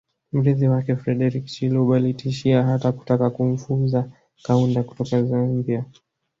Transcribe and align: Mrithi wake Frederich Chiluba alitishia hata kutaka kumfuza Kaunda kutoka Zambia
Mrithi 0.33 0.67
wake 0.67 0.95
Frederich 0.95 1.45
Chiluba 1.47 1.95
alitishia 1.95 2.63
hata 2.63 2.91
kutaka 2.91 3.29
kumfuza 3.29 4.09
Kaunda 4.43 4.83
kutoka 4.83 5.23
Zambia 5.23 5.85